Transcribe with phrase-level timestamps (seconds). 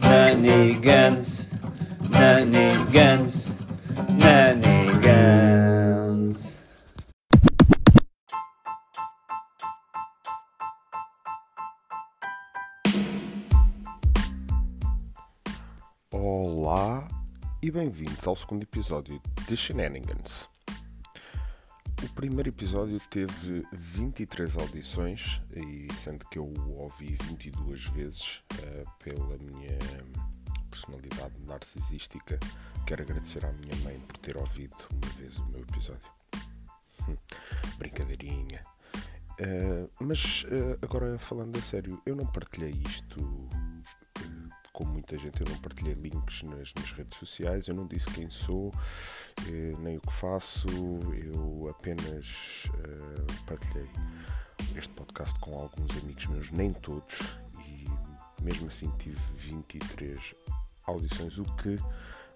[0.00, 1.50] Nanigans,
[2.08, 3.52] Nanigans,
[4.08, 5.66] Nanigans.
[16.10, 17.06] Olá
[17.62, 20.55] e bem-vindos ao segundo episódio de Shenanigans.
[22.16, 29.36] Primeiro episódio teve 23 audições, e sendo que eu o ouvi 22 vezes uh, pela
[29.36, 29.78] minha
[30.70, 32.40] personalidade narcisística,
[32.86, 36.10] quero agradecer à minha mãe por ter ouvido uma vez o meu episódio.
[37.06, 37.16] Hum,
[37.76, 38.62] brincadeirinha.
[39.38, 43.45] Uh, mas uh, agora falando a sério, eu não partilhei isto
[44.76, 48.70] como muita gente, eu não partilhei links nas, redes sociais, eu não disse quem sou,
[49.48, 50.68] eh, nem o que faço,
[51.14, 52.26] eu apenas
[52.66, 53.88] uh, partilhei
[54.76, 57.86] este podcast com alguns amigos meus, nem todos, e
[58.42, 60.34] mesmo assim tive 23
[60.84, 61.78] audições, o que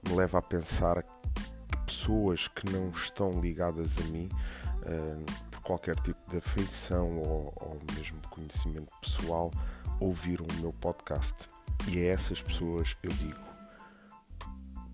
[0.09, 4.31] me leva a pensar que pessoas que não estão ligadas a mim,
[4.77, 9.51] uh, por qualquer tipo de afeição ou, ou mesmo conhecimento pessoal,
[10.01, 11.37] ouviram o meu podcast.
[11.89, 13.41] E a essas pessoas eu digo: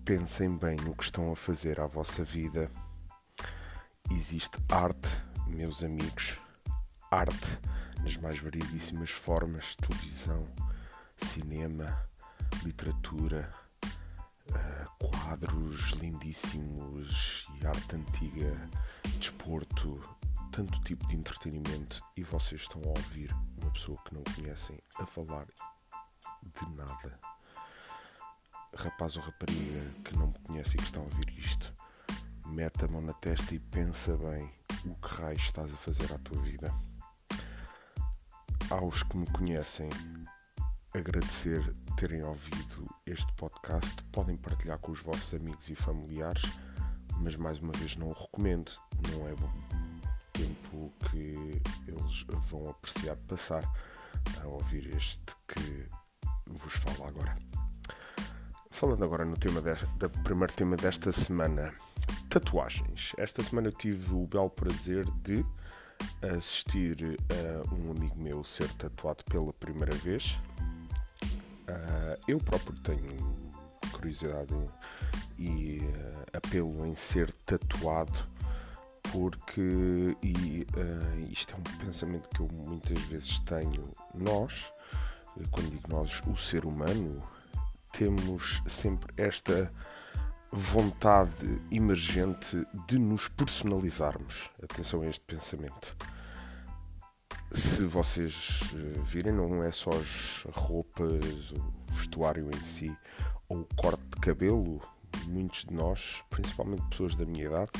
[0.05, 2.71] pensem bem no que estão a fazer à vossa vida.
[4.09, 5.09] Existe arte,
[5.47, 6.37] meus amigos,
[7.11, 7.59] arte
[8.03, 10.41] nas mais variedíssimas formas: televisão,
[11.17, 12.07] cinema,
[12.63, 13.49] literatura,
[14.49, 18.69] uh, quadros lindíssimos e arte antiga,
[19.19, 20.01] desporto,
[20.51, 22.01] tanto tipo de entretenimento.
[22.15, 25.47] E vocês estão a ouvir uma pessoa que não conhecem a falar
[26.43, 27.19] de nada.
[28.75, 31.73] Rapaz ou rapariga que não me conhece e que está a ouvir isto,
[32.45, 34.51] mete a mão na testa e pensa bem
[34.85, 36.73] o que raio estás a fazer à tua vida.
[38.69, 39.89] Aos que me conhecem,
[40.93, 44.03] agradecer terem ouvido este podcast.
[44.11, 46.43] Podem partilhar com os vossos amigos e familiares,
[47.17, 48.71] mas mais uma vez não o recomendo.
[49.11, 49.51] Não é bom
[50.33, 53.63] tempo que eles vão apreciar passar
[54.41, 55.87] a ouvir este que
[56.53, 57.35] vos falo agora.
[58.71, 61.73] Falando agora no tema do primeiro tema desta semana,
[62.29, 63.13] tatuagens.
[63.17, 65.43] Esta semana eu tive o belo prazer de
[66.35, 70.37] assistir a um amigo meu ser tatuado pela primeira vez.
[71.67, 73.17] Uh, eu próprio tenho
[73.91, 74.53] curiosidade
[75.39, 78.13] e uh, apelo em ser tatuado
[79.11, 84.53] porque e, uh, isto é um pensamento que eu muitas vezes tenho nós
[85.51, 87.23] quando digo nós, o ser humano,
[87.91, 89.71] temos sempre esta
[90.51, 94.49] vontade emergente de nos personalizarmos.
[94.61, 95.95] Atenção a este pensamento.
[97.51, 98.33] Se vocês
[98.73, 102.95] eh, virem, não é só as roupas, o vestuário em si
[103.49, 104.81] ou o corte de cabelo.
[105.27, 105.99] Muitos de nós,
[106.29, 107.71] principalmente pessoas da minha idade,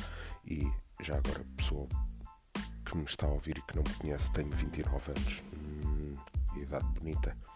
[0.46, 0.70] e
[1.02, 1.88] já agora pessoa
[2.86, 6.16] que me está a ouvir e que não me conhece, tenho 29 anos, hum,
[6.56, 7.47] idade bonita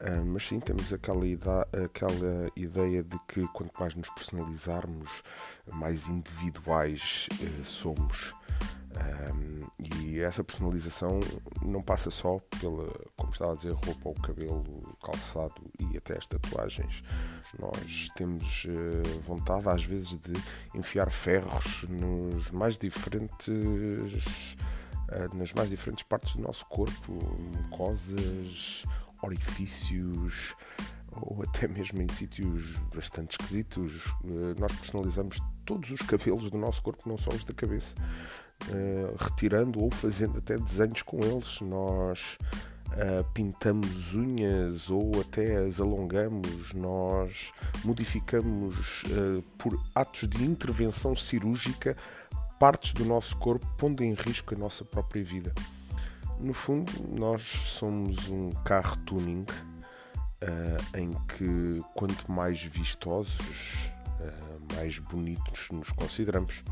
[0.00, 5.10] Uh, mas sim, temos aquela, ida aquela ideia de que quanto mais nos personalizarmos,
[5.72, 8.32] mais individuais uh, somos.
[8.94, 9.66] Um,
[10.02, 11.18] e essa personalização
[11.62, 16.26] não passa só pela, como estava a dizer, roupa ou cabelo, calçado e até as
[16.26, 17.02] tatuagens.
[17.58, 20.32] Nós temos uh, vontade, às vezes, de
[20.74, 23.48] enfiar ferros nos mais diferentes.
[25.34, 27.12] nas mais diferentes partes do nosso corpo,
[27.56, 28.82] mucosas,
[29.22, 30.54] orifícios
[31.12, 32.64] ou até mesmo em sítios
[32.94, 33.92] bastante esquisitos.
[34.24, 37.94] Eh, nós personalizamos todos os cabelos do nosso corpo, não só os da cabeça,
[38.70, 41.60] eh, retirando ou fazendo até desenhos com eles.
[41.60, 42.20] Nós
[42.88, 47.52] Uh, pintamos unhas ou até as alongamos, nós
[47.84, 49.02] modificamos
[49.58, 51.94] por atos de intervenção cirúrgica
[52.58, 55.52] partes do nosso corpo, pondo em risco a nossa própria vida.
[56.40, 59.44] No fundo, nós somos um carro tuning
[60.42, 63.34] uh, em que quanto mais vistosos,
[64.20, 66.62] uh, mais bonitos nos consideramos.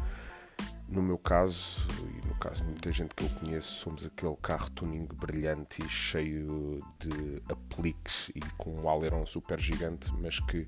[0.88, 4.70] No meu caso, e no caso de muita gente que eu conheço, somos aquele carro
[4.70, 10.64] tuning brilhante e cheio de apliques e com um aileron super gigante, mas que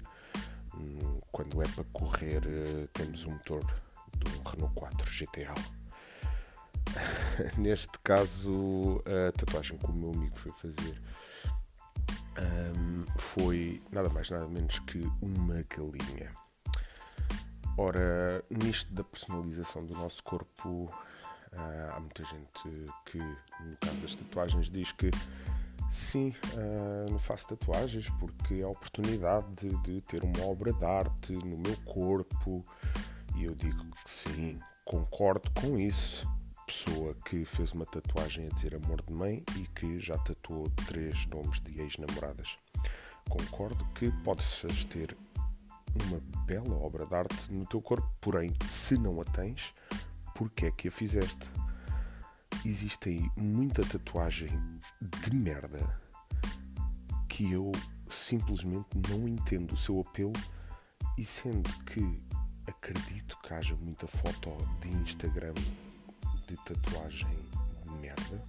[0.74, 3.64] hum, quando é para correr uh, temos um motor
[4.16, 5.77] de um Renault 4 GTL.
[7.56, 11.00] Neste caso, a tatuagem que o meu amigo foi fazer
[12.38, 16.32] um, foi nada mais nada menos que uma galinha.
[17.76, 20.68] Ora, nisto da personalização do nosso corpo,
[21.52, 25.10] uh, há muita gente que, no caso das tatuagens, diz que
[25.90, 31.32] Sim, uh, faço tatuagens porque é a oportunidade de, de, ter uma obra de arte
[31.32, 32.62] no meu corpo
[33.34, 36.26] e eu digo que sim, concordo com isso.
[36.68, 41.26] Pessoa que fez uma tatuagem a dizer amor de mãe e que já tatuou três
[41.28, 42.46] nomes de ex-namoradas.
[43.26, 44.44] Concordo que podes
[44.90, 45.16] ter
[46.04, 49.72] uma bela obra de arte no teu corpo, porém, se não a tens,
[50.34, 51.48] porquê é que a fizeste?
[52.66, 54.50] Existe aí muita tatuagem
[55.00, 55.80] de merda
[57.30, 57.72] que eu
[58.10, 60.34] simplesmente não entendo o seu apelo
[61.16, 62.22] e sendo que
[62.66, 64.50] acredito que haja muita foto
[64.82, 65.54] de Instagram
[66.48, 67.28] de tatuagem
[67.84, 68.42] de merda,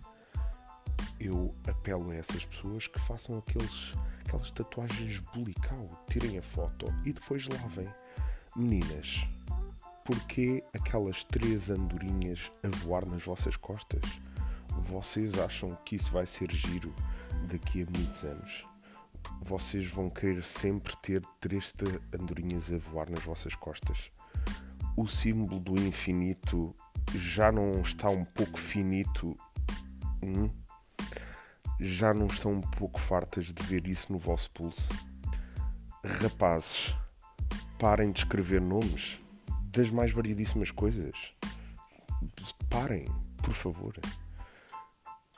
[1.20, 3.94] eu apelo a essas pessoas que façam aqueles
[4.26, 7.90] aquelas tatuagens bulical, tirem a foto e depois lavem.
[8.56, 9.28] Meninas,
[10.06, 14.02] porquê aquelas três andorinhas a voar nas vossas costas?
[14.88, 16.94] Vocês acham que isso vai ser giro
[17.48, 18.66] daqui a muitos anos?
[19.42, 21.74] Vocês vão querer sempre ter três
[22.14, 24.12] andorinhas a voar nas vossas costas?
[24.96, 26.74] O símbolo do infinito
[27.16, 29.36] já não está um pouco finito?
[30.24, 30.50] Hum?
[31.80, 34.90] já não estão um pouco fartas de ver isso no vosso pulso?
[36.04, 36.94] Rapazes,
[37.78, 39.18] parem de escrever nomes
[39.72, 41.16] das mais variedíssimas coisas.
[42.70, 43.06] Parem,
[43.38, 43.96] por favor.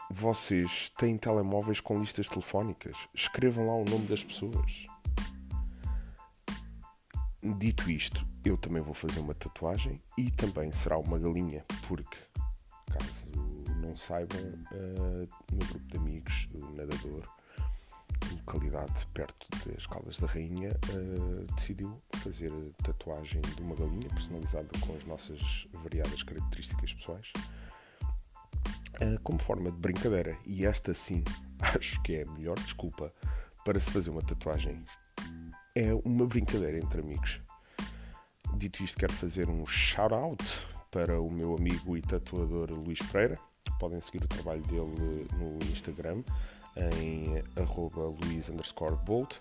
[0.09, 2.97] Vocês têm telemóveis com listas telefónicas.
[3.13, 4.85] Escrevam lá o nome das pessoas.
[7.43, 12.17] Dito isto, eu também vou fazer uma tatuagem e também será uma galinha, porque
[13.81, 14.39] não saibam,
[14.71, 17.27] uh, meu grupo de amigos, o nadador,
[18.31, 22.51] localidade perto das Caldas da Rainha, uh, decidiu fazer
[22.83, 25.41] tatuagem de uma galinha personalizada com as nossas
[25.83, 27.31] variadas características pessoais,
[29.01, 30.37] uh, como forma de brincadeira.
[30.45, 31.23] E esta sim,
[31.59, 33.11] acho que é a melhor desculpa
[33.65, 34.83] para se fazer uma tatuagem.
[35.75, 37.39] É uma brincadeira entre amigos.
[38.57, 40.43] Dito isto, quero fazer um shout-out
[40.91, 43.39] para o meu amigo e tatuador Luís Pereira
[43.81, 46.23] podem seguir o trabalho dele no Instagram
[46.99, 47.41] em
[48.23, 49.35] luiz_bolt.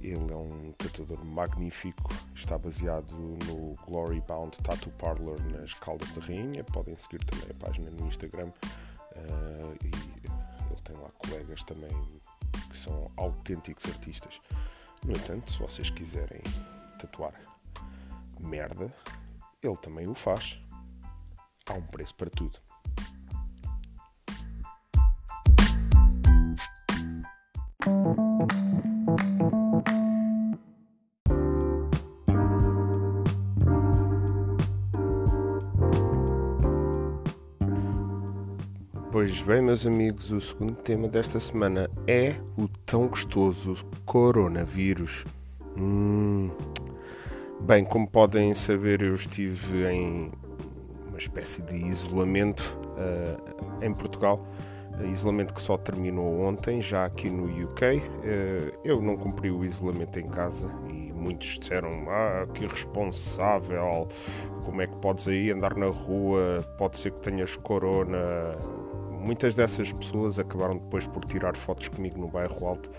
[0.00, 3.12] Ele é um tatuador magnífico, está baseado
[3.46, 6.64] no Glory Bound Tattoo Parlor nas Caldas da Rainha.
[6.64, 11.90] Podem seguir também a página no Instagram uh, e ele tem lá colegas também
[12.70, 14.40] que são autênticos artistas.
[15.08, 16.42] No entanto, se vocês quiserem
[17.00, 17.32] tatuar
[18.38, 18.92] merda,
[19.62, 20.58] ele também o faz.
[21.66, 22.58] Há um preço para tudo.
[39.20, 43.74] Pois bem, meus amigos, o segundo tema desta semana é o tão gostoso
[44.06, 45.24] coronavírus.
[45.76, 46.52] Hum.
[47.62, 50.30] Bem, como podem saber, eu estive em
[51.08, 54.46] uma espécie de isolamento uh, em Portugal
[55.06, 58.02] isolamento que só terminou ontem, já aqui no UK.
[58.24, 64.08] Eh, eu não cumpri o isolamento em casa e muitos disseram: Ah, que irresponsável,
[64.64, 66.62] como é que podes aí andar na rua?
[66.76, 68.18] Pode ser que tenhas corona.
[69.20, 72.90] Muitas dessas pessoas acabaram depois por tirar fotos comigo no bairro Alto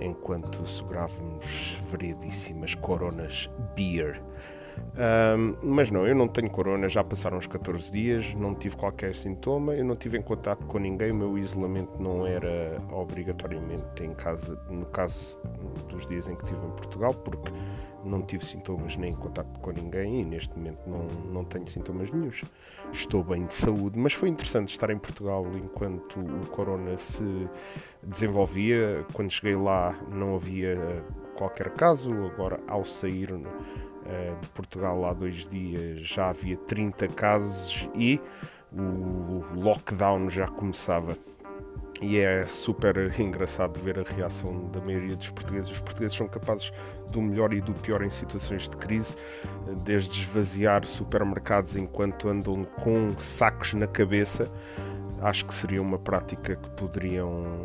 [0.00, 4.20] enquanto segurávamos variedíssimas coronas beer.
[4.98, 9.14] Um, mas não, eu não tenho corona, já passaram os 14 dias, não tive qualquer
[9.14, 14.12] sintoma, eu não tive em contato com ninguém, o meu isolamento não era obrigatoriamente em
[14.14, 15.38] casa, no caso
[15.88, 17.52] dos dias em que estive em Portugal, porque
[18.04, 22.10] não tive sintomas nem em contato com ninguém e neste momento não, não tenho sintomas
[22.10, 22.42] nenhums.
[22.92, 27.48] Estou bem de saúde, mas foi interessante estar em Portugal enquanto o corona se
[28.02, 29.04] desenvolvia.
[29.12, 30.74] Quando cheguei lá não havia
[31.36, 33.32] qualquer caso, agora ao sair
[34.40, 38.20] de Portugal há dois dias já havia 30 casos e
[38.72, 41.16] o lockdown já começava.
[42.00, 45.70] E é super engraçado ver a reação da maioria dos portugueses.
[45.72, 46.70] Os portugueses são capazes
[47.10, 49.16] do melhor e do pior em situações de crise,
[49.84, 54.48] desde esvaziar supermercados enquanto andam com sacos na cabeça.
[55.20, 57.64] Acho que seria uma prática que poderiam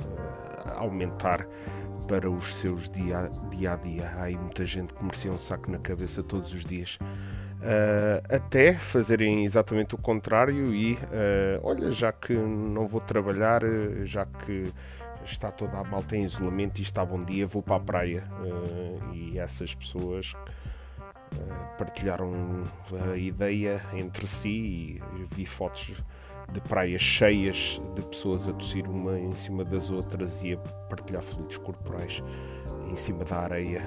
[0.00, 1.46] uh, aumentar
[2.06, 4.12] para os seus dia, dia a dia.
[4.16, 6.98] Há aí muita gente que merecia um saco na cabeça todos os dias.
[7.64, 10.98] Uh, até fazerem exatamente o contrário e uh,
[11.62, 13.62] olha, já que não vou trabalhar,
[14.04, 14.70] já que
[15.24, 18.24] está toda a malta em isolamento e está bom dia, vou para a praia.
[18.42, 20.34] Uh, e essas pessoas
[21.78, 22.30] partilharam
[23.12, 25.94] a ideia entre si e vi fotos
[26.54, 30.56] de praias cheias de pessoas a tossir uma em cima das outras e a
[30.88, 32.22] partilhar fluidos corporais
[32.90, 33.84] em cima da areia.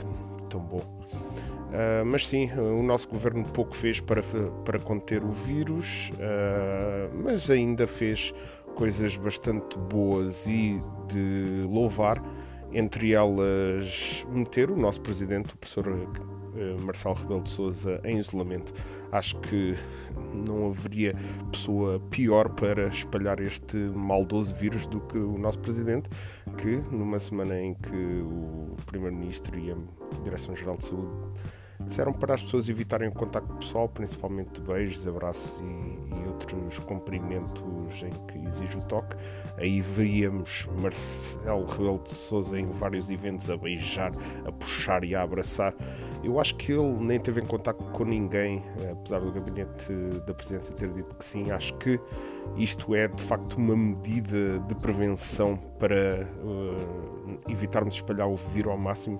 [0.49, 0.79] Tão bom.
[0.79, 4.21] Uh, mas sim, o nosso governo pouco fez para,
[4.63, 8.33] para conter o vírus, uh, mas ainda fez
[8.75, 12.21] coisas bastante boas e de louvar,
[12.71, 18.73] entre elas meter o nosso presidente, o professor uh, Marcelo Rebelo de Sousa, em isolamento.
[19.11, 19.75] Acho que
[20.33, 21.15] não haveria
[21.51, 26.09] pessoa pior para espalhar este maldoso vírus do que o nosso presidente,
[26.57, 29.75] que numa semana em que o primeiro-ministro e a
[30.23, 31.11] Direção-Geral de Saúde
[31.79, 37.61] disseram para as pessoas evitarem o contacto pessoal, principalmente beijos, abraços e, e, outros cumprimentos
[38.03, 39.15] em que exige o toque.
[39.57, 44.11] Aí veíamos Marcelo Rebelo de Souza em vários eventos a beijar,
[44.45, 45.73] a puxar e a abraçar.
[46.23, 49.93] Eu acho que ele nem teve em contacto com ninguém, apesar do gabinete
[50.25, 51.51] da presidência ter dito que sim.
[51.51, 51.99] Acho que
[52.55, 58.79] isto é de facto uma medida de prevenção para uh, evitarmos espalhar o vírus ao
[58.79, 59.17] máximo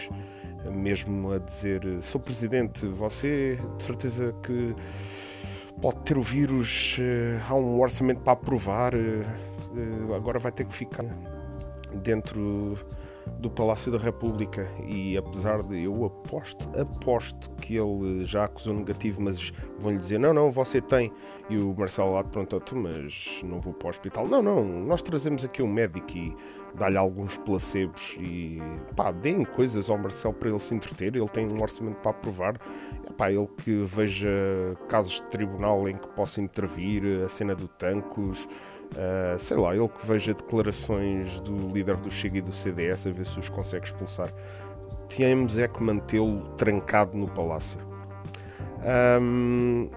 [0.71, 4.75] mesmo a dizer: Sou presidente, você de certeza que
[5.81, 9.23] pode ter o vírus, eh, há um orçamento para aprovar, eh,
[9.75, 11.05] eh, agora vai ter que ficar
[12.03, 12.77] dentro
[13.39, 19.21] do Palácio da República e apesar de eu aposto, aposto que ele já acusou negativo,
[19.21, 21.11] mas vão-lhe dizer não, não, você tem
[21.49, 24.27] e o Marcelo lá pronto, mas não vou para o hospital.
[24.27, 26.35] Não, não, nós trazemos aqui um médico e
[26.75, 28.61] dá-lhe alguns placebos e
[28.95, 32.57] pá, deem coisas ao Marcelo para ele se entreter, ele tem um orçamento para aprovar,
[33.17, 34.29] pá, ele que veja
[34.87, 38.47] casos de tribunal em que possa intervir, a cena do Tancos,
[38.87, 43.11] Uh, sei lá, ele que veja declarações do líder do Chega e do CDS a
[43.11, 44.33] ver se os consegue expulsar.
[45.09, 47.77] Tínhamos é que mantê-lo trancado no palácio.
[49.21, 49.89] Um,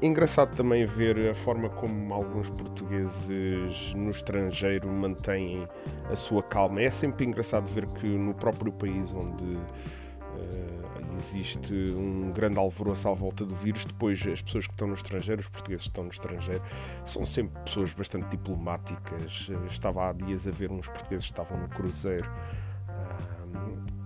[0.00, 5.66] engraçado também ver a forma como alguns portugueses no estrangeiro mantêm
[6.10, 6.80] a sua calma.
[6.80, 13.14] É sempre engraçado ver que no próprio país onde uh, existe um grande alvoroço à
[13.14, 13.84] volta do vírus.
[13.84, 16.62] Depois, as pessoas que estão no estrangeiro, os portugueses que estão no estrangeiro,
[17.04, 19.48] são sempre pessoas bastante diplomáticas.
[19.68, 22.30] Estava há dias a ver uns portugueses que estavam no cruzeiro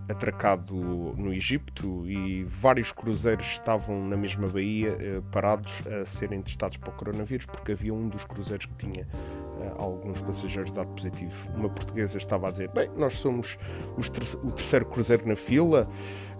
[0.08, 0.74] atracado
[1.16, 6.90] no Egito e vários cruzeiros estavam na mesma baía eh, parados a serem testados para
[6.90, 9.06] o coronavírus porque havia um dos cruzeiros que tinha
[9.60, 11.32] eh, alguns passageiros dado positivo.
[11.54, 13.56] Uma portuguesa estava a dizer: Bem, nós somos
[13.96, 15.86] o terceiro cruzeiro na fila,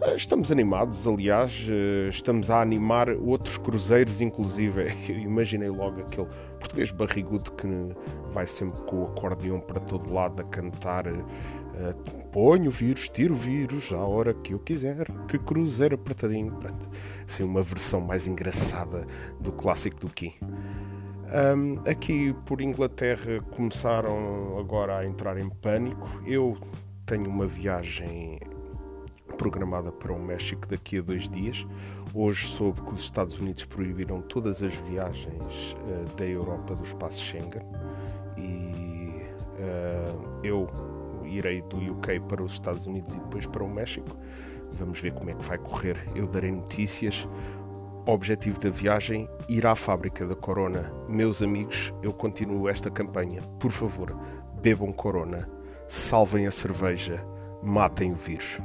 [0.02, 1.52] eh, estamos animados, aliás,
[2.10, 4.92] estamos a animar outros cruzeiros, inclusive.
[5.08, 6.28] Eu imaginei logo aquele
[6.62, 7.66] português barrigudo que
[8.32, 11.06] vai sempre com o acordeão para todo lado a cantar
[11.72, 11.94] Uh,
[12.30, 15.06] ponho o vírus, tiro o vírus à hora que eu quiser.
[15.26, 16.52] Que cruzeiro apertadinho.
[16.52, 16.86] Pronto.
[17.26, 19.06] Assim, uma versão mais engraçada
[19.40, 20.34] do clássico do Kim.
[20.42, 26.06] Um, aqui por Inglaterra começaram agora a entrar em pânico.
[26.26, 26.58] Eu
[27.06, 28.38] tenho uma viagem
[29.32, 31.66] programada para o México daqui a dois dias.
[32.14, 37.22] Hoje soube que os Estados Unidos proibiram todas as viagens uh, da Europa do espaço
[37.22, 37.62] Schengen
[38.36, 39.22] e
[39.58, 40.66] uh, eu
[41.24, 44.16] irei do UK para os Estados Unidos e depois para o México.
[44.78, 45.96] Vamos ver como é que vai correr.
[46.14, 47.28] Eu darei notícias.
[48.06, 50.92] Objetivo da viagem: ir à fábrica da Corona.
[51.08, 53.40] Meus amigos, eu continuo esta campanha.
[53.60, 54.16] Por favor,
[54.60, 55.48] bebam Corona,
[55.88, 57.24] salvem a cerveja,
[57.62, 58.58] matem o vírus.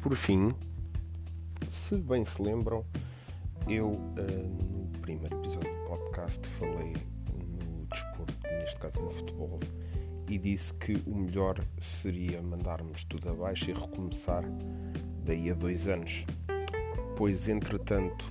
[0.00, 0.54] Por fim,
[1.66, 2.84] se bem se lembram,
[3.68, 6.94] eu uh, no primeiro episódio do podcast falei
[7.32, 9.60] no desporto, neste caso no futebol,
[10.28, 14.44] e disse que o melhor seria mandarmos tudo abaixo e recomeçar
[15.24, 16.24] daí a dois anos.
[17.16, 18.30] Pois, entretanto,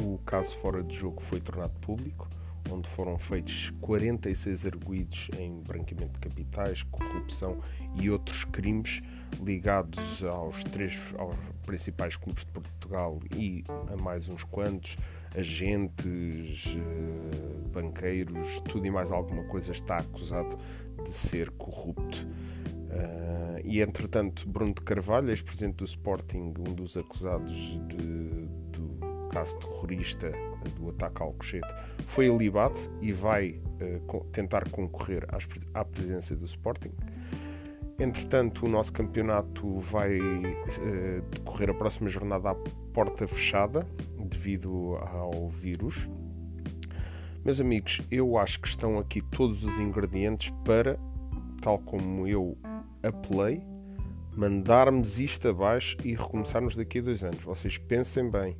[0.00, 2.28] o caso fora de jogo foi tornado público,
[2.70, 7.60] onde foram feitos 46 arguídos em branqueamento de capitais, corrupção
[7.94, 9.02] e outros crimes
[9.44, 14.96] ligados aos três aos principais clubes de Portugal e a mais uns quantos,
[15.36, 20.58] agentes, eh, banqueiros, tudo e mais alguma coisa está acusado
[21.02, 22.26] de ser corrupto.
[22.92, 28.98] Uh, e entretanto, Bruno de Carvalho, ex-presidente do Sporting, um dos acusados de, do
[29.32, 30.30] caso terrorista
[30.76, 31.74] do ataque ao Alcochete,
[32.06, 35.26] foi alibado e vai uh, tentar concorrer
[35.72, 36.92] à presidência do Sporting.
[37.98, 42.54] Entretanto, o nosso campeonato vai uh, decorrer a próxima jornada à
[42.92, 43.86] porta fechada
[44.18, 46.08] devido ao vírus.
[47.44, 50.98] Meus amigos, eu acho que estão aqui todos os ingredientes para
[51.62, 52.58] tal como eu
[53.02, 53.62] apelei,
[54.36, 57.42] mandarmos isto abaixo e recomeçarmos daqui a dois anos.
[57.42, 58.56] Vocês pensem bem.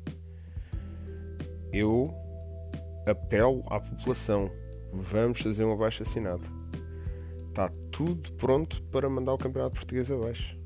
[1.71, 2.13] Eu
[3.05, 4.49] apelo à população.
[4.93, 6.43] Vamos fazer um abaixo assinado.
[7.49, 10.57] Está tudo pronto para mandar o Campeonato Português abaixo.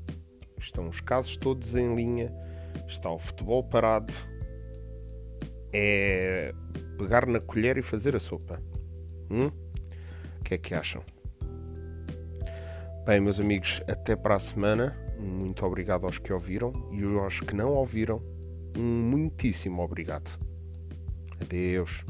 [0.58, 2.32] Estão os casos todos em linha.
[2.88, 4.12] Está o futebol parado.
[5.72, 6.52] É
[6.98, 8.60] pegar na colher e fazer a sopa.
[9.30, 9.50] Hum?
[10.40, 11.02] O que é que acham?
[13.06, 14.96] Bem, meus amigos, até para a semana.
[15.18, 18.22] Muito obrigado aos que ouviram e aos que não ouviram,
[18.76, 20.38] um muitíssimo obrigado.
[21.40, 22.04] Adeus.